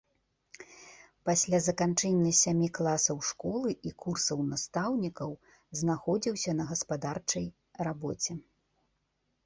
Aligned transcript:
Пасля 1.29 1.59
заканчэння 1.67 2.31
сямі 2.39 2.69
класаў 2.79 3.17
школы 3.29 3.69
і 3.89 3.93
курсаў 4.05 4.43
настаўнікаў 4.51 5.39
знаходзіўся 5.85 6.51
на 6.61 6.71
гаспадарчай 6.75 7.47
рабоце. 7.89 8.33